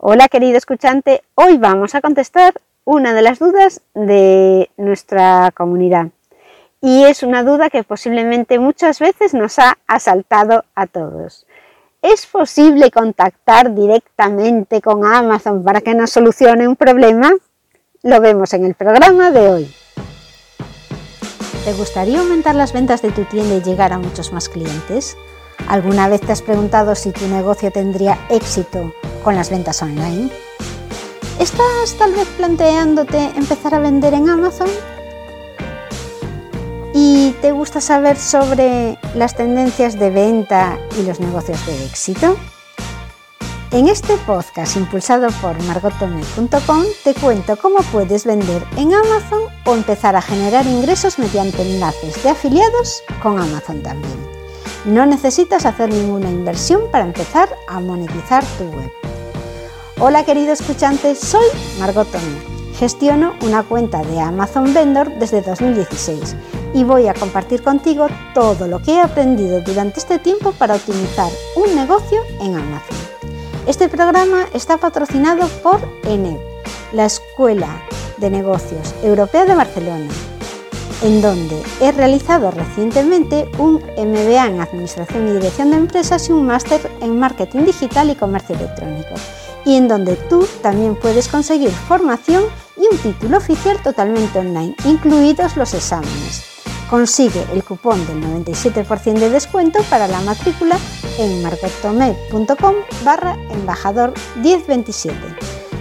[0.00, 6.10] Hola querido escuchante, hoy vamos a contestar una de las dudas de nuestra comunidad
[6.80, 11.46] y es una duda que posiblemente muchas veces nos ha asaltado a todos.
[12.00, 17.32] ¿Es posible contactar directamente con Amazon para que nos solucione un problema?
[18.04, 19.74] Lo vemos en el programa de hoy.
[21.64, 25.16] ¿Te gustaría aumentar las ventas de tu tienda y llegar a muchos más clientes?
[25.66, 28.92] ¿Alguna vez te has preguntado si tu negocio tendría éxito
[29.28, 30.30] con las ventas online?
[31.38, 34.70] ¿Estás tal vez planteándote empezar a vender en Amazon?
[36.94, 42.38] ¿Y te gusta saber sobre las tendencias de venta y los negocios de éxito?
[43.70, 50.16] En este podcast impulsado por margotome.com te cuento cómo puedes vender en Amazon o empezar
[50.16, 54.16] a generar ingresos mediante enlaces de afiliados con Amazon también.
[54.86, 58.97] No necesitas hacer ninguna inversión para empezar a monetizar tu web.
[60.00, 61.44] Hola querido escuchante, soy
[61.80, 62.06] Margot
[62.78, 66.36] Gestiono una cuenta de Amazon Vendor desde 2016
[66.72, 71.32] y voy a compartir contigo todo lo que he aprendido durante este tiempo para optimizar
[71.56, 72.96] un negocio en Amazon.
[73.66, 76.38] Este programa está patrocinado por ENEP,
[76.92, 77.82] la Escuela
[78.18, 80.12] de Negocios Europea de Barcelona,
[81.02, 86.46] en donde he realizado recientemente un MBA en Administración y Dirección de Empresas y un
[86.46, 89.16] máster en Marketing Digital y Comercio Electrónico
[89.64, 92.44] y en donde tú también puedes conseguir formación
[92.76, 96.44] y un título oficial totalmente online, incluidos los exámenes.
[96.88, 100.78] Consigue el cupón del 97% de descuento para la matrícula
[101.18, 105.14] en marketome.com barra embajador 1027.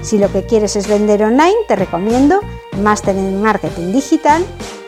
[0.02, 2.42] Si lo que quieres es vender online, te recomiendo
[2.82, 4.46] Máster en Marketing Digital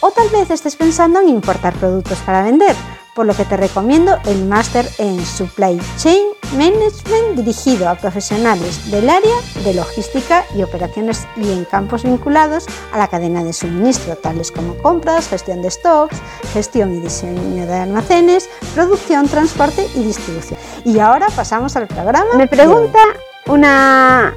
[0.00, 2.74] O tal vez estés pensando en importar productos para vender,
[3.14, 9.10] por lo que te recomiendo el máster en Supply Chain Management dirigido a profesionales del
[9.10, 14.50] área de logística y operaciones y en campos vinculados a la cadena de suministro, tales
[14.50, 16.16] como compras, gestión de stocks,
[16.54, 20.58] gestión y diseño de almacenes, producción, transporte y distribución.
[20.86, 22.34] Y ahora pasamos al programa.
[22.36, 23.00] Me pregunta
[23.46, 24.34] una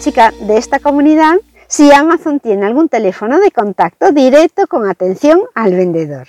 [0.00, 1.36] chica de esta comunidad
[1.74, 6.28] si Amazon tiene algún teléfono de contacto directo con atención al vendedor.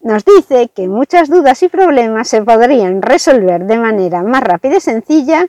[0.00, 4.80] Nos dice que muchas dudas y problemas se podrían resolver de manera más rápida y
[4.80, 5.48] sencilla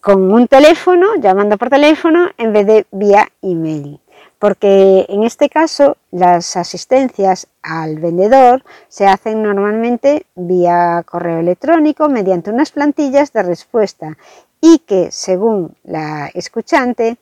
[0.00, 4.00] con un teléfono, llamando por teléfono, en vez de vía email.
[4.38, 12.50] Porque en este caso las asistencias al vendedor se hacen normalmente vía correo electrónico mediante
[12.50, 14.16] unas plantillas de respuesta
[14.62, 17.18] y que según la escuchante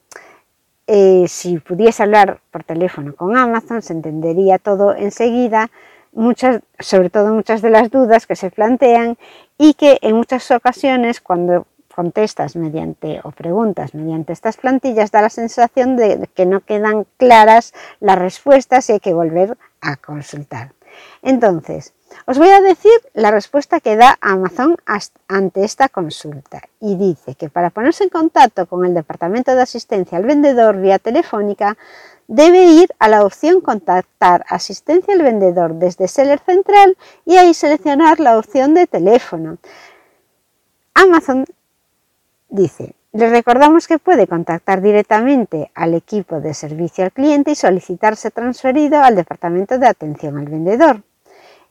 [0.86, 5.70] eh, si pudiese hablar por teléfono con Amazon, se entendería todo enseguida,
[6.12, 9.16] muchas, sobre todo muchas de las dudas que se plantean
[9.58, 15.30] y que en muchas ocasiones cuando contestas mediante o preguntas mediante estas plantillas da la
[15.30, 20.72] sensación de que no quedan claras las respuestas y hay que volver a consultar.
[21.22, 21.92] Entonces,
[22.26, 24.76] os voy a decir la respuesta que da Amazon
[25.28, 30.18] ante esta consulta y dice que para ponerse en contacto con el departamento de asistencia
[30.18, 31.76] al vendedor vía telefónica
[32.26, 38.20] debe ir a la opción contactar asistencia al vendedor desde Seller Central y ahí seleccionar
[38.20, 39.58] la opción de teléfono.
[40.94, 41.44] Amazon
[42.48, 48.32] dice, le recordamos que puede contactar directamente al equipo de servicio al cliente y solicitarse
[48.32, 51.02] transferido al departamento de atención al vendedor.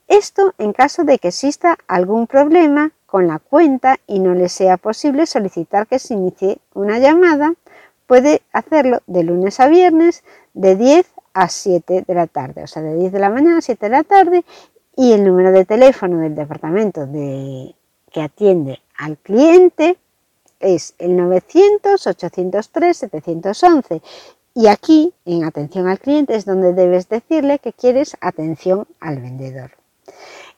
[0.07, 4.77] Esto en caso de que exista algún problema con la cuenta y no le sea
[4.77, 7.53] posible solicitar que se inicie una llamada,
[8.07, 10.23] puede hacerlo de lunes a viernes
[10.53, 13.61] de 10 a 7 de la tarde, o sea, de 10 de la mañana a
[13.61, 14.45] 7 de la tarde
[14.95, 17.75] y el número de teléfono del departamento de,
[18.13, 19.97] que atiende al cliente
[20.63, 24.01] es el 900-803-711
[24.55, 29.71] y aquí en atención al cliente es donde debes decirle que quieres atención al vendedor.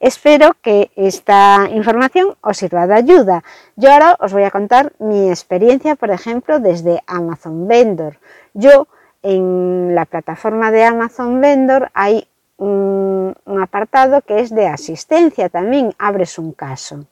[0.00, 3.42] Espero que esta información os sirva de ayuda.
[3.76, 8.18] Yo ahora os voy a contar mi experiencia, por ejemplo, desde Amazon Vendor.
[8.52, 8.88] Yo
[9.22, 15.94] en la plataforma de Amazon Vendor hay un, apartado que es de asistencia también.
[15.98, 17.06] Abres un caso.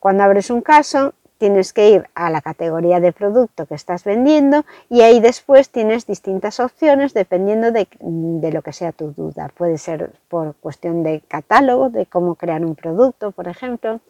[0.00, 4.64] Cuando abres un caso tienes que ir a la categoría de producto que estás vendiendo
[4.88, 7.88] y ahí después tienes distintas opciones dependiendo de,
[8.52, 9.50] lo que sea tu duda.
[9.56, 14.00] Puede ser por cuestión de catálogo, de cómo crear un producto, por ejemplo,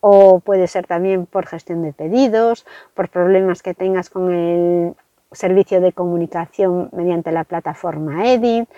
[0.00, 4.94] o puede ser también por gestión de pedidos, por problemas que tengas con el
[5.32, 8.68] servicio de comunicación mediante la plataforma Edit.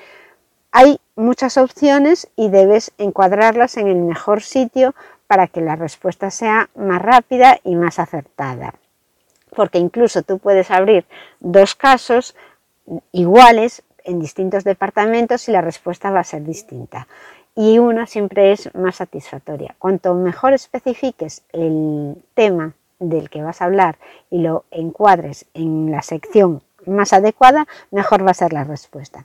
[0.73, 4.95] Hay muchas opciones y debes encuadrarlas en el mejor sitio
[5.27, 8.75] para que la respuesta sea más rápida y más acertada.
[9.55, 11.07] Porque incluso tú puedes abrir
[11.41, 12.37] dos casos
[13.13, 17.09] iguales en distintos departamentos y la respuesta va a ser distinta.
[17.55, 19.75] Y una siempre es más satisfactoria.
[19.79, 23.99] Cuanto mejor especifiques el tema del que vas a hablar
[24.31, 29.25] y lo encuadres en la sección más adecuada, mejor va a ser la respuesta.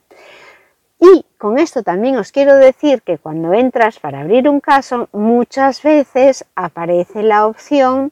[0.99, 5.81] Y con esto también os quiero decir que cuando entras para abrir un caso, muchas
[5.81, 8.11] veces aparece la opción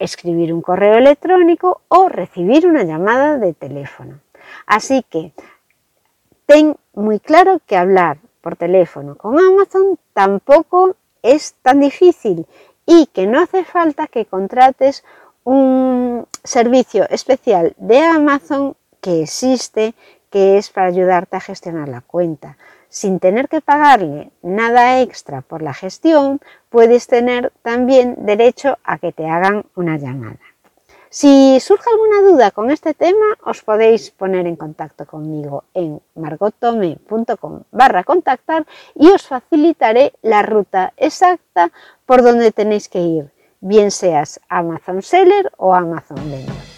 [0.00, 4.18] escribir un correo electrónico o recibir una llamada de teléfono.
[4.66, 5.32] Así que
[6.46, 12.46] ten muy claro que hablar por teléfono con Amazon tampoco es tan difícil
[12.84, 15.04] y que no hace falta que contrates
[15.44, 19.94] un servicio especial de Amazon que existe
[20.30, 22.56] que es para ayudarte a gestionar la cuenta.
[22.88, 26.40] Sin tener que pagarle nada extra por la gestión,
[26.70, 30.40] puedes tener también derecho a que te hagan una llamada.
[31.12, 37.62] Si surge alguna duda con este tema, os podéis poner en contacto conmigo en margotome.com
[37.72, 41.72] barra contactar y os facilitaré la ruta exacta
[42.06, 46.69] por donde tenéis que ir, bien seas Amazon Seller o Amazon Vendor.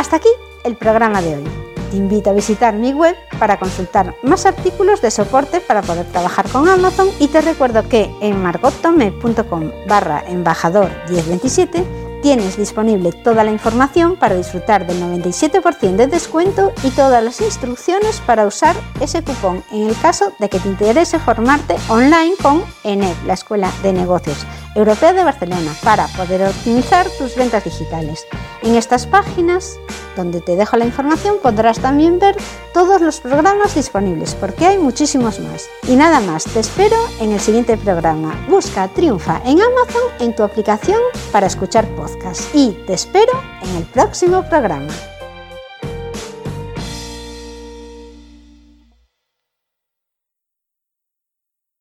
[0.00, 0.30] Hasta aquí
[0.64, 1.44] el programa de hoy.
[1.90, 6.48] Te invito a visitar mi web para consultar más artículos de soporte para poder trabajar
[6.48, 11.84] con Amazon y te recuerdo que en margotome.com barra embajador 1027
[12.22, 18.20] Tienes disponible toda la información para disfrutar del 97% de descuento y todas las instrucciones
[18.20, 23.16] para usar ese cupón en el caso de que te interese formarte online con ENEP,
[23.26, 28.26] la Escuela de Negocios Europea de Barcelona, para poder optimizar tus ventas digitales.
[28.62, 29.78] En estas páginas,
[30.16, 32.36] donde te dejo la información, podrás también ver
[32.74, 35.68] todos los programas disponibles, porque hay muchísimos más.
[35.88, 38.34] Y nada más, te espero en el siguiente programa.
[38.48, 41.00] Busca Triunfa en Amazon en tu aplicación
[41.32, 44.92] para escuchar podcasts y te espero en el próximo programa.